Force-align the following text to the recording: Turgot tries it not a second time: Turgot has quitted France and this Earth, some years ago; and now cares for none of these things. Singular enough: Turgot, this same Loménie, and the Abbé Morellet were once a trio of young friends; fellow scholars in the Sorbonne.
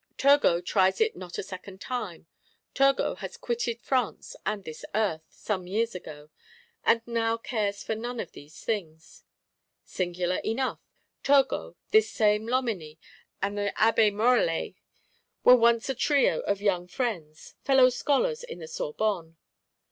Turgot 0.17 0.65
tries 0.65 0.99
it 0.99 1.15
not 1.15 1.37
a 1.37 1.43
second 1.43 1.79
time: 1.79 2.25
Turgot 2.73 3.19
has 3.19 3.37
quitted 3.37 3.83
France 3.83 4.35
and 4.47 4.63
this 4.63 4.83
Earth, 4.95 5.21
some 5.29 5.67
years 5.67 5.93
ago; 5.93 6.31
and 6.83 7.03
now 7.05 7.37
cares 7.37 7.83
for 7.83 7.93
none 7.93 8.19
of 8.19 8.31
these 8.31 8.63
things. 8.63 9.23
Singular 9.83 10.37
enough: 10.37 10.79
Turgot, 11.21 11.75
this 11.91 12.09
same 12.09 12.47
Loménie, 12.47 12.97
and 13.43 13.55
the 13.55 13.71
Abbé 13.77 14.11
Morellet 14.11 14.73
were 15.43 15.55
once 15.55 15.87
a 15.87 15.93
trio 15.93 16.39
of 16.47 16.63
young 16.63 16.87
friends; 16.87 17.53
fellow 17.63 17.89
scholars 17.89 18.43
in 18.43 18.57
the 18.57 18.67
Sorbonne. 18.67 19.37